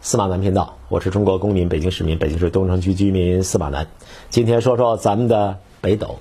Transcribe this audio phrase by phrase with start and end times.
[0.00, 3.88] 司马南频道，我是中国公民、北京市民、北京市东城区居民司马南。
[4.30, 6.20] 今天说说咱们的北斗，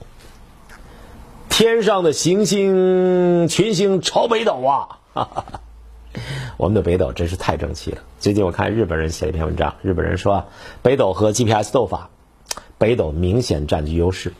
[1.48, 4.98] 天上的行星群星朝北斗啊！
[5.14, 5.62] 哈哈哈。
[6.58, 8.00] 我们的北斗真是太争气了。
[8.20, 10.46] 最近我看日本人写了一篇文章，日本人说
[10.82, 12.10] 北斗和 GPS 斗法，
[12.80, 14.34] 北斗明显占据优势。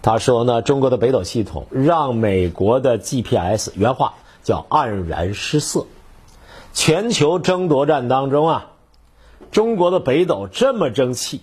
[0.00, 4.14] 他说呢，中国的北斗系统让美国的 GPS 原话
[4.44, 5.86] 叫黯然失色。
[6.72, 8.70] 全球争夺战当中啊。
[9.56, 11.40] 中国的北斗这么争气，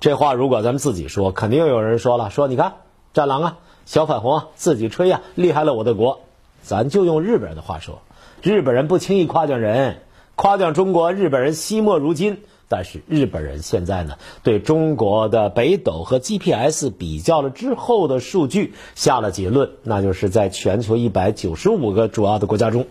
[0.00, 2.76] 这话如果咱们自己说，肯定有人说了，说你看
[3.12, 6.20] 战狼啊，小粉红啊，自己吹呀，厉害了我的国。
[6.62, 8.00] 咱就用日本人的话说，
[8.40, 9.98] 日本人不轻易夸奖人，
[10.36, 12.38] 夸奖中国，日本人惜墨如金。
[12.70, 22.86] 但是日本人现在呢，对中国的北斗和 GPS 比较了之后的数据，下了结论，那就是在全球一百九十五个主要的国家中。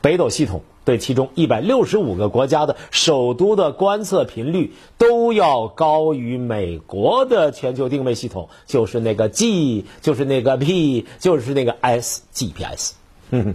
[0.00, 12.94] 北斗系统对其中一百六十五个国家的首都的观测频率都要高于美国的全球定位系统，就是那个 G，就是那个 P，就是那个 S GPS。
[13.30, 13.44] 嗯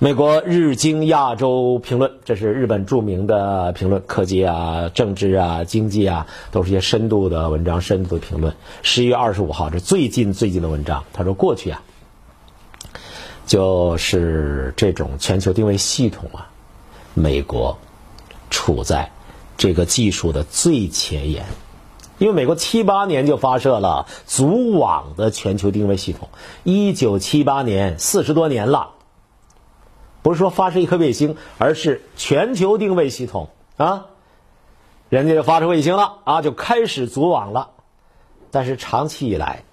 [0.00, 8.52] 美国日经亚洲评论，这是日本著名的评论，科技啊、政治啊、经济啊，都是一些深度的文章、深度的评论。
[8.82, 11.80] 十一月二十五号，这最近最近的文章，他说过去啊。
[13.44, 16.50] 就是这种全球定位系统啊，
[17.14, 17.76] 美国
[18.50, 19.10] 处在
[19.56, 21.44] 这个技术的最前沿，
[22.18, 26.28] 因为美国七八年就发射了组网的全球定位系统，
[26.62, 28.92] 一九七八年四十多年了，
[30.22, 34.06] 不是说发射一颗卫星，而是全球定位系统啊，
[35.08, 37.70] 人家就发射卫星了啊，就开始组网了，
[38.50, 39.64] 但是长期以来。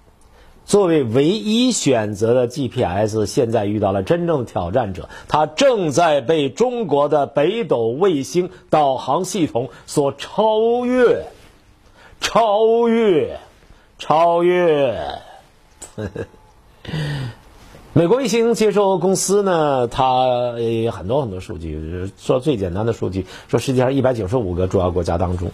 [0.70, 11.24] 作为唯一选择的 GPS，现在遇到了真正挑战者，它正在被中国的北斗卫星导航系统所超越，
[12.20, 13.40] 超越，
[13.98, 14.96] 超越。
[17.92, 20.54] 美国卫星接收公司呢，它
[20.84, 22.12] 有很多很多数据。
[22.16, 25.50] 说最简单的数据，说世界上一百九十五个主要国家当中，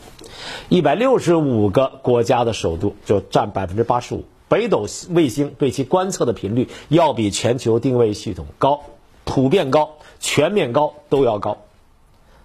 [0.69, 4.23] 一百六十五个国家的首都就占百分之八十五。
[4.49, 8.83] 北斗卫星对其观测的频率要比全球定位系统高，
[9.25, 11.59] 普遍高、全面高都要高。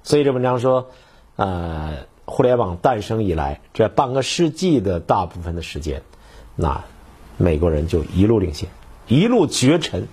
[0.04, 0.90] 所以这文章说，
[1.36, 6.02] 呃，互联网诞生以来这半个世纪的大部分的时间，
[6.56, 6.84] 那
[7.38, 8.70] 美国人就一路领先，
[9.08, 10.08] 一路绝尘，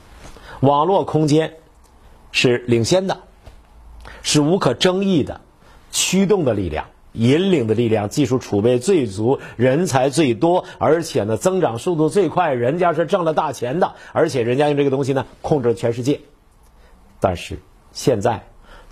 [0.61, 1.55] 网络空间
[2.33, 3.21] 是领先的，
[4.23, 5.41] 是无可争议的
[5.91, 6.89] 驱动的力量。
[7.19, 12.55] 引领的力量，技术储备最足，人才最多，而且呢，增长速度最快。
[12.55, 16.21] 人家是挣了大钱的，而且人家用这个东西呢，控制了全世界。
[17.21, 17.59] 但是
[17.93, 18.45] 现在，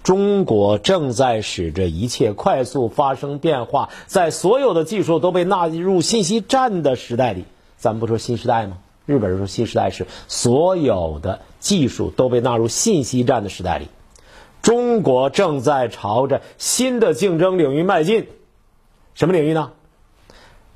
[0.03, 7.45] 中国正在使这一切快速发生变化，在所有的技术都被纳入信息战的时代里，
[7.77, 8.79] 咱们不说新时代吗？
[9.05, 13.87] 日本人说新时代是所有的技术都被纳入信息战的时代里。
[14.67, 18.27] 中国正在朝着新的竞争领域迈进，
[19.15, 19.71] 什么领域呢？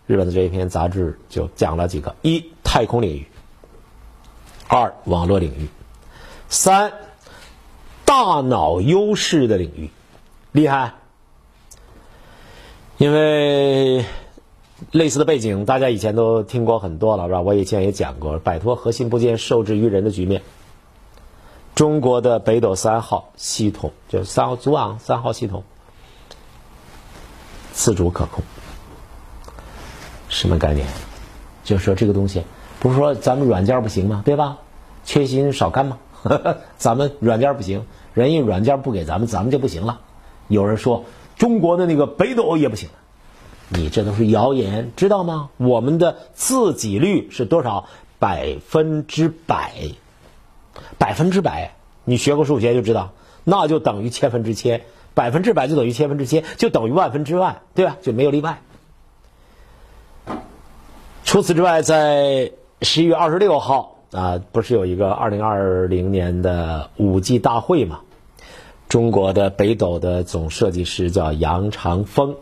[0.07, 3.25] 日本的这一篇杂志就讲了几个：一、太空领域；
[4.69, 5.67] 二、网络领域；
[6.49, 6.93] 三、
[8.05, 9.91] 大脑优势的领域。
[10.53, 10.93] 厉害！
[12.97, 14.05] 因为
[14.93, 17.41] 类似的背景，大家以前都听过很多了，是吧？
[17.41, 20.43] 我以前也讲过，摆脱核心部件受制于人的局面。
[21.81, 25.65] 中国的北斗三号系统，就是三号组网三号系统，
[27.73, 28.45] 自主可控，
[30.29, 30.87] 什么概念？
[31.65, 32.43] 就是说这个东西，
[32.81, 34.21] 不是说咱们软件不行吗？
[34.27, 34.59] 对吧？
[35.07, 35.99] 缺芯少干吗？
[36.77, 40.03] 咱们软件不行，人家软件不给咱们，咱们就不行了。
[40.49, 41.07] 有人说
[41.39, 42.91] 中国的那个北斗也不行，
[43.71, 45.49] 你这都是谣言，知道吗？
[45.57, 47.87] 我们的自给率是多少？
[48.19, 49.73] 百分之百。
[50.99, 51.75] 百分之百，
[52.05, 53.13] 你学过数学就知道，
[53.45, 54.83] 那就等于千分之千，
[55.15, 57.97] 百分之百就等于千分之千，就等于万分之万，对吧？
[58.03, 58.61] 就没有例外。
[61.25, 68.01] 除此之外，在十一月二十六号啊，不是有一个二零二零年的五 G 大会嘛？
[68.89, 72.35] 中国的北斗的总设计师叫杨长风，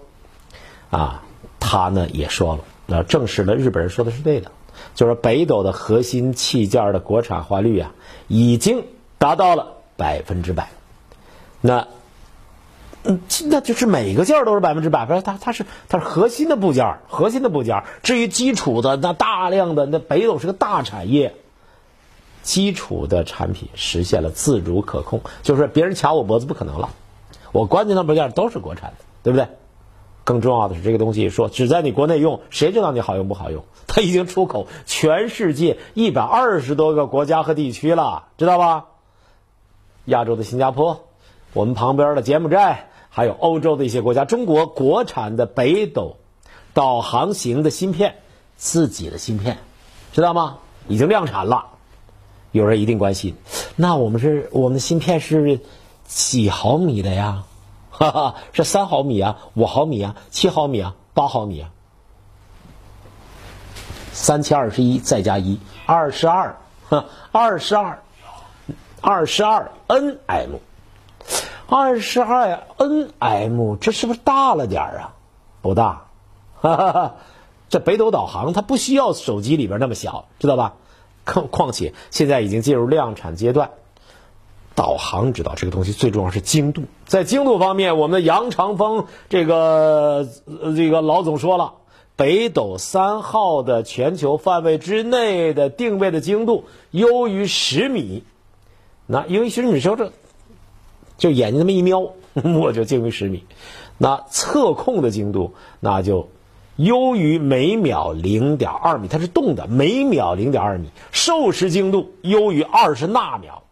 [0.88, 1.22] 啊，
[1.60, 4.50] 他呢也说了，那证实了日本人说的是对的。
[4.94, 7.92] 就是北斗的核心器件的国产化率啊，
[8.26, 8.84] 已经
[9.18, 10.70] 达到了百分之百。
[11.60, 11.88] 那，
[13.04, 17.82] 嗯，那就是每个件都是百分之百，不是它它是它是核心的部件，核心的部件。
[18.02, 21.34] 至于基础的那大量的那北斗是个大产业，
[22.42, 26.90] 基础的产品实现了自主可控，就是别人卡我脖子不可能了，
[27.52, 29.48] 我关键的部件都是国产的，对不对？
[30.28, 33.64] 更重要的是，这个东西说只在你国内用，谁知道你好用不好用？
[33.86, 38.84] 它已经出口全世界一百二十多个国家和地区了，知道吧？
[40.04, 41.06] 亚洲的新加坡，
[41.54, 46.16] 我们旁边的柬埔寨，还有欧洲的一些国家，中国国产的北斗
[46.74, 48.16] 导航型的芯片，
[48.54, 49.56] 自己的芯片，
[50.12, 50.58] 知道吗？
[50.88, 51.68] 已经量产了。
[52.52, 53.34] 有人一定关心，
[53.76, 55.60] 那我们是我们的芯片是
[56.04, 57.44] 几毫米的呀？
[57.98, 61.70] 哈哈，是三毫米啊，五毫米啊，七毫米啊，八毫米啊？
[64.12, 66.56] 三七二十一再加一，二十二，
[67.32, 68.02] 二十二，
[69.00, 70.60] 二十二 nm，
[71.66, 75.14] 二十二 nm，这是不是大了点儿啊？
[75.60, 76.06] 不大，
[76.60, 77.14] 哈哈哈，
[77.68, 80.74] 这北斗导航它不需要手机里边那么小，知道吧？
[81.24, 83.70] 况况且现在已经进入量产阶段。
[84.78, 90.28] 导航知道这个东西最重要是精度，在精度方面，我们的杨长峰这个
[90.76, 91.72] 这个老总说了，
[92.14, 98.22] 北斗三号的全球范围之内的定位的精度优于十米，
[99.06, 100.12] 那优于十米说这
[101.16, 102.12] 就眼睛那么一瞄，
[102.60, 103.46] 我就精于十米，
[103.96, 106.28] 那测控的精度那就
[106.76, 113.64] 优于每秒零点二米，它是动的，每秒零点二米，授时精度优于二十纳秒。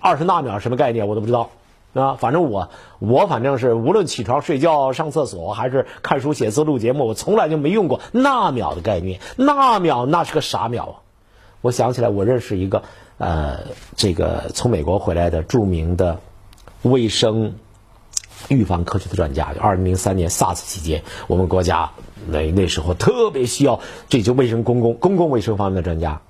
[0.00, 1.50] 二十纳秒什么概念我都不知道
[1.94, 2.68] 啊，反正我
[2.98, 9.20] 我反正是无论起床睡觉上厕所还是看书写字录节目，我从来就没用过纳秒的概念。
[9.36, 10.94] 纳秒那是个啥秒啊？
[11.60, 12.82] 我想起来，我认识一个
[13.16, 13.60] 呃，
[13.96, 16.20] 这个从美国回来的著名的
[16.82, 17.54] 卫生
[18.48, 19.52] 预防科学的专家。
[19.58, 21.90] 二零零三年 SARS 期间，我们国家
[22.28, 26.20] 那那时候特别需要这就卫生公共公共卫生方面的专家，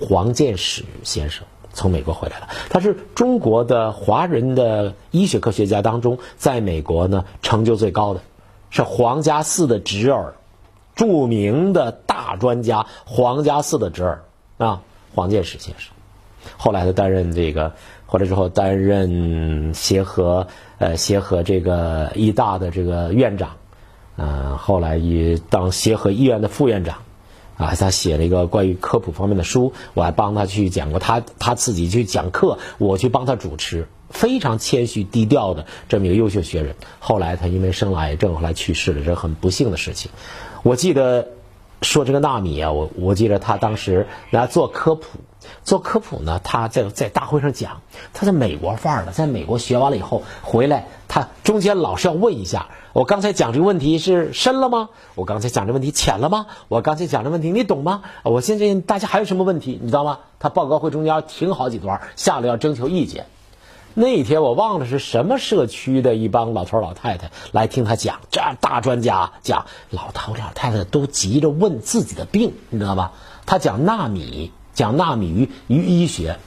[0.00, 1.46] 黄建史先生。
[1.74, 8.20] 从美国回来了，他是中国的华人的医学科学家当中，在美国呢成就最高的，
[8.70, 10.34] 是黄家四的侄儿，
[10.94, 14.24] 著名的大专家黄家四的侄儿
[14.56, 14.82] 啊，
[15.14, 15.92] 黄建史先生。
[16.56, 17.72] 后来他担任这个，
[18.06, 20.46] 回来之后担任协和
[20.78, 23.50] 呃协和这个医大的这个院长，
[24.16, 26.98] 嗯，后来也当协和医院的副院长。
[27.56, 36.74] 啊，他写了一个关于科普方面的书，我还帮他去讲过，他他自己去讲课，我去帮他主持，非常谦虚低调的这么一个优秀学人。
[36.98, 40.10] 后来他因为生了癌症，后来去世了，这是很不幸的事情。
[40.62, 41.28] 我记得
[41.82, 45.04] 说这个纳米啊，我我记得他当时来做科普，
[45.64, 47.80] 做科普呢，他在在大会上讲，
[48.12, 52.66] 他在美国范儿的，在美国学完了以后回来，他中间老是要问一下。
[52.92, 54.88] 我刚才讲这个问题是深了吗？
[55.16, 56.46] 我刚才讲这问题浅了吗？
[56.68, 58.02] 我刚才讲这问题你懂吗？
[58.22, 59.78] 我现在大家还有什么问题？
[59.82, 60.18] 你知道吗？
[60.38, 63.26] 他报告会中间停好几段，下来要征求意见。
[63.96, 73.12] 那一天我忘了是什么社区的一帮老头老太太来听他讲，这大专家讲，老头老太太都急着问自己的病，你知道吧？
[73.46, 76.38] 他讲纳米，讲纳米与与医学，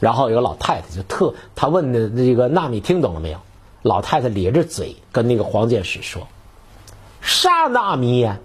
[0.00, 3.38] 然后有个老太太就特他问的这个纳米听懂了没有？
[3.82, 6.26] 老太太咧着嘴跟那个黄建史说
[7.22, 8.38] ：“啥纳米呀？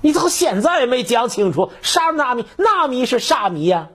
[0.00, 1.70] 你怎么现在也没讲清楚？
[1.82, 2.46] 啥纳米？
[2.56, 3.88] 纳米是啥米呀？”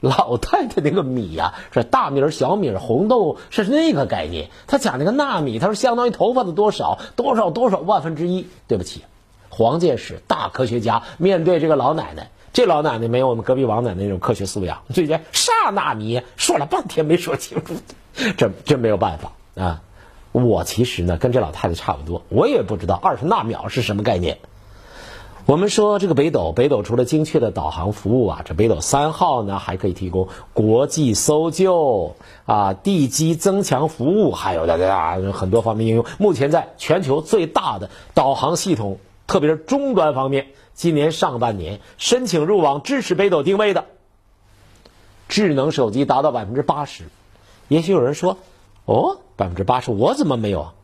[0.00, 4.48] 老太太那个米呀，是大米、小米、红豆，是那个概念。
[4.66, 8.46] 他讲那个纳米，他说相当于头发的多少多少多少万分之一。
[8.68, 9.02] 对不起，
[9.50, 16.22] 黄建史大科学家面对这个老奶奶，这老奶奶没有我们隔壁王奶奶那种科学素养，最近啥纳米？
[16.36, 17.74] 说了半天没说清楚。
[18.36, 19.80] 这真没有办法啊！
[20.32, 24.38] 我其实呢跟这老太太差不多，我也不知道二十纳秒是什么概念。
[25.46, 36.04] 我们说这个北斗，北斗除了精确的导航服务啊，这北斗三号呢还可以提供国际搜救啊、地基增强服务，还有的啊很多方面应用。
[36.18, 38.98] 目前在全球最大的导航系统，
[39.28, 43.84] 特别是终端方面，今年上半年申请入网支持北斗定位的
[45.28, 47.04] 智能手机达到百分之八十。
[47.68, 48.38] 也许有人说
[48.86, 50.74] ：“哦，百分之八十，我怎么没有啊？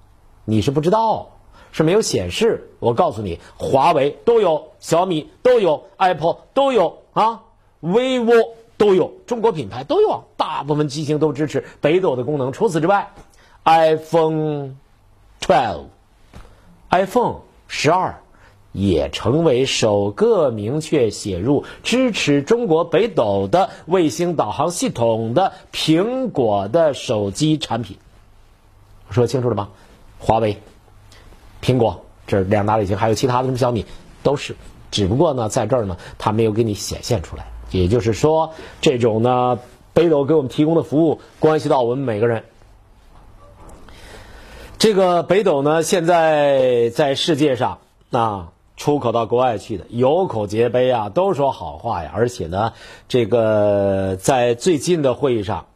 [0.44, 1.30] 你是不知道，
[1.72, 2.68] 是没有显示。
[2.80, 7.40] 我告诉你，华为都有，小米都有，Apple 都有啊
[7.82, 12.52] ，vivo 都有，中国品牌都有，大部分机型都支持北斗的功能。
[12.52, 13.14] 除此之外
[13.64, 14.76] ，iPhone
[15.40, 17.36] twelve，iPhone
[17.68, 18.20] 十二。”
[18.74, 27.96] 也成为首个明确写入支持中国北斗的卫星导航系统的苹果的手机产品。
[29.10, 29.68] 说清楚了吗？
[30.18, 30.58] 华为、
[31.62, 33.86] 苹果这两大类型，还有其他的什么小米，
[34.24, 34.56] 都是。
[34.90, 37.46] 只不过呢，在这儿呢，它没有给你显现出来。
[37.70, 39.60] 也就是说，这种呢，
[39.92, 42.44] 北斗给我们提供的服务，关系到我们每个人。
[44.78, 47.78] 这个北斗呢，现在在世界上
[48.10, 52.10] 啊，出口到国外去的，有口皆碑啊，都说好话呀。
[52.14, 52.72] 而且呢，
[53.08, 55.66] 这个在最近的会议上，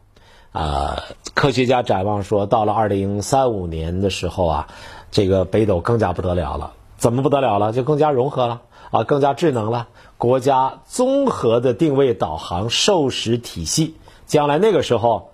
[0.53, 4.69] 啊，科学家展望说，到了二零三五年的时候啊，
[5.11, 6.73] 这个北斗更加不得了了。
[6.97, 7.73] 怎么不得了了？
[7.73, 9.87] 就更加融合了啊，更加智能了。
[10.17, 13.95] 国家综合的定位导航授时体系，
[14.27, 15.31] 将来那个时候，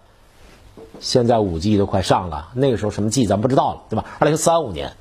[1.00, 4.04] 现在五 G 都快上了，那个时候什么 G 咱不知道了，对吧？
[4.18, 4.92] 二零三五年，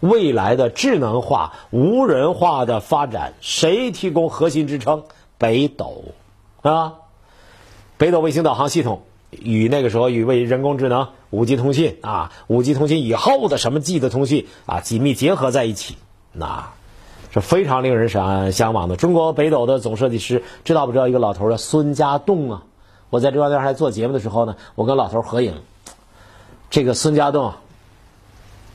[0.00, 5.04] 未来的智能化、无人化的发展，谁提供核心支撑？
[5.38, 6.04] 北斗
[6.62, 6.94] 啊，
[7.96, 15.96] 北斗卫星导航系统与那个时候与为人工智能、五 G 通信啊，五 G 通信以后的什么 G 的通信啊，紧密结合在一起。
[16.32, 16.70] 那
[17.32, 18.96] 是非常令人向向往的。
[18.96, 22.62] 中国北斗的总设计师知道不知道一个老头叫孙家栋啊？
[23.08, 25.54] 我在这边还做节目的时候呢，我跟老头合影。
[26.70, 27.54] 这个孙家栋，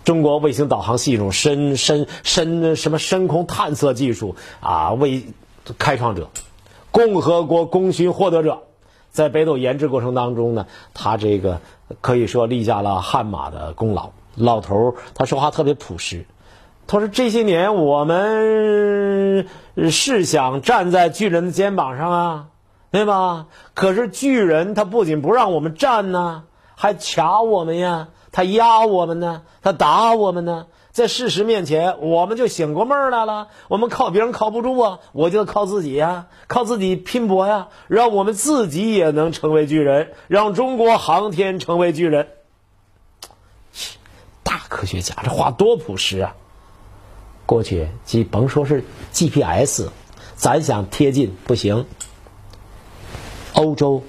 [0.06, 5.26] 中国卫星导航系统深深深什么深空探测技术啊，为
[5.78, 6.30] 开创者，
[6.92, 8.60] 共和国功勋获得者，
[9.10, 11.60] 在北斗研制过程当中呢，他这个
[12.02, 14.12] 可以说立下了汗马的功劳。
[14.36, 16.26] 老头他说话特别朴实。
[16.88, 19.48] 他说：“这些年，我们
[19.90, 22.48] 是想站在巨人的肩膀上啊，
[22.92, 23.48] 对吧？
[23.74, 26.44] 可是巨人他不仅不让我们站呢，
[26.76, 30.66] 还卡我们呀，他压我们呢，他打我们呢。
[30.92, 33.48] 在事实面前，我们就醒过闷来了。
[33.70, 42.28] 我们靠别人靠不住啊，我就靠自己呀，靠自己拼搏呀，让我们自己也能成为巨人，让中国航天成为巨人。
[44.44, 46.36] 大科学家，这话多朴实啊！”
[47.48, 49.88] 过去，即甭说是 GPS，
[50.36, 51.86] 咱想贴近不行。
[53.54, 54.04] 欧洲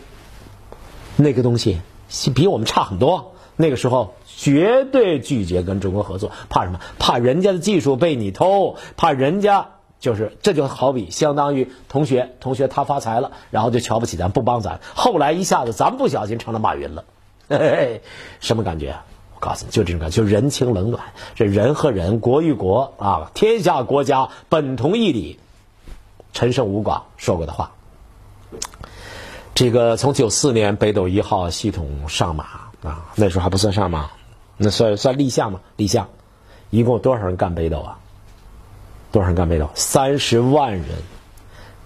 [1.14, 1.80] 那个东西
[2.34, 6.80] 比我们差很多，那个时候绝对拒绝跟中国合作，怕什么？
[6.98, 14.80] 怕人家的技术被你偷，怕人家就是这就好比相当于同学，同学他发财了，然后就瞧不起咱，不帮咱。
[14.94, 17.04] 后来一下子咱不小心成了马云了，
[17.48, 18.02] 嘿嘿，
[18.40, 18.96] 什么感觉？
[19.34, 21.02] 我告诉你，就这种感觉，就人情冷暖，
[21.34, 25.38] 这人和人，国与国啊，天下国家本同一理。
[26.32, 27.72] 陈胜吴广说过的话。
[29.54, 32.44] 这个从九四年北斗一号系统上马
[32.86, 34.10] 啊，那时候还不算上吗，
[34.56, 35.60] 那算算立项嘛？
[35.76, 36.08] 立项，
[36.70, 37.98] 一共多少人干北斗啊？
[39.12, 39.68] 多少人干北斗？
[39.74, 40.84] 三十万人，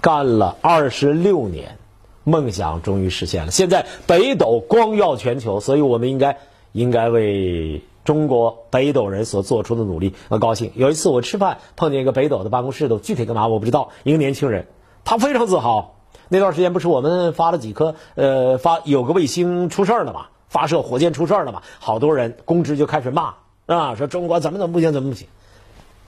[0.00, 1.78] 干了二十六年，
[2.24, 3.50] 梦想终于实现了。
[3.50, 6.38] 现在北斗光耀全球，所以我们应该。
[6.72, 10.70] 应该为中国北斗人所做出的努力而高兴。
[10.76, 13.90] 有一次我吃饭碰见一个北斗的办公室的，具体干嘛我不知道。
[14.04, 14.68] 一个年轻人，
[15.02, 15.96] 他非常自豪。
[16.28, 25.26] 那段时间不是我们发了几颗，呃，发有个卫星出事儿了嘛，发射火箭出事儿了嘛，好多人公知就开始骂啊，说中国怎么怎么不行，怎么不行。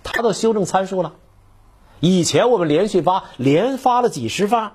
[0.05, 1.15] 他都修正参数了。
[2.01, 4.75] 以前我们连续发，连发了几十发，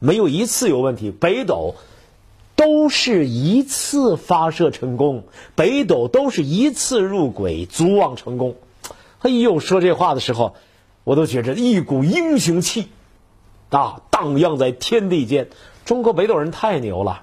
[0.00, 1.12] 没有一次有问题。
[1.12, 1.76] 北斗。
[2.56, 5.24] 都是一次发射成功，
[5.56, 8.54] 北斗都是一次入轨，足望成功。
[9.18, 10.54] 哎呦，说这话的时候，
[11.02, 12.86] 我都觉着一股英雄气
[13.70, 15.48] 啊，荡漾在天地间。
[15.84, 17.22] 中国北斗人太牛了。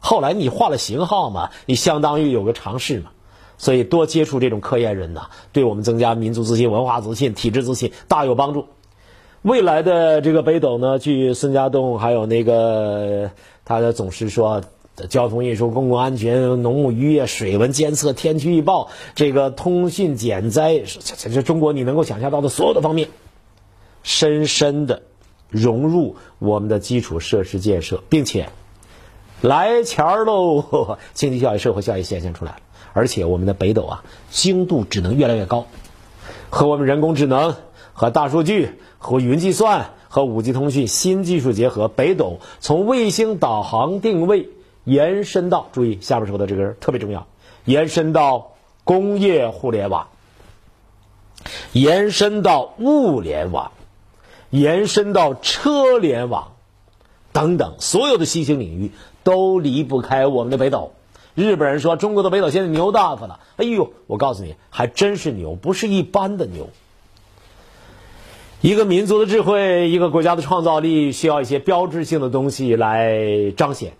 [0.00, 3.10] 后来你换了型号嘛，你相当于有个尝试嘛。
[3.58, 8.66] 所以多接触这种科研人呐，对我们增加民族自信、文化自信、体制自信大有帮助。
[9.42, 13.30] 未来的这个北斗呢，据孙家栋还有那个
[13.66, 14.62] 他的总师说，
[15.08, 23.08] 交通运输、公共安全、农牧渔业、水文监测、天气预报，这个通讯减灾，这这中国你能够想象到的所有的方面，
[24.02, 25.02] 深深的
[25.48, 28.48] 融入我们的基础设施建设，并且
[29.42, 32.58] 来钱儿喽， 经济效益、社会效益显现出来了。
[32.92, 35.66] 而且我们的北斗啊，精度只能越来越高，
[36.50, 37.54] 和我们人工智能。
[37.92, 44.48] 和大数据、和云计算、和五 G 通讯新技术结合，北斗从卫星导航定位
[44.84, 47.26] 延伸到，注意下面说的这个特别重要，
[47.66, 48.52] 延伸到
[48.84, 50.06] 工业互联网，
[51.72, 53.72] 延伸到物联网，
[54.48, 56.52] 延伸到车联网
[57.32, 58.90] 等等，所有的新兴领域
[59.22, 60.92] 都离不开我们的北斗。
[61.34, 66.68] 日本人说中国的北斗现在牛大发了，哎呦，我告诉你，还真是牛，不是一般的牛。
[68.60, 73.92] 一个民族的智慧，一个国家的创造力，需要一些标志性的东西来彰显。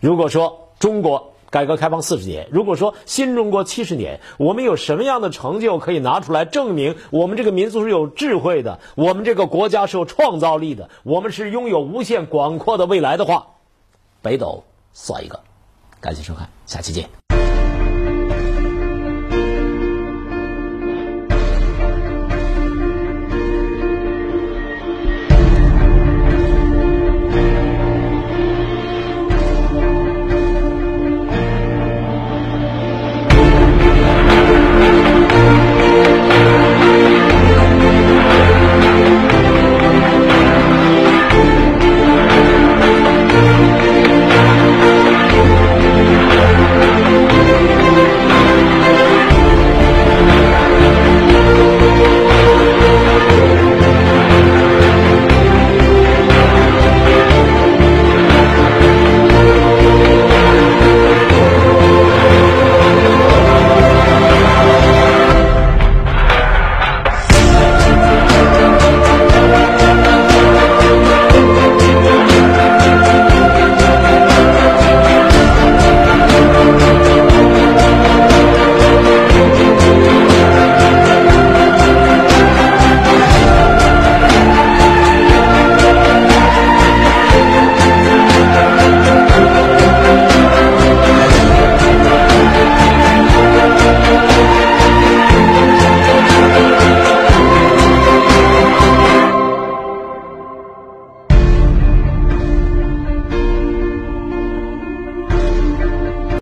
[0.00, 13.46] 如果说中国改革开放四十年，如果说新中国七十年，我们有什么样的成就可以拿出来证明我们这个民族是有智慧的，我们这个国家是有创造力的，我们是拥有无限广阔的未来的话，
[14.20, 15.38] 北斗算一个。
[16.00, 17.23] 感谢收看，下期见。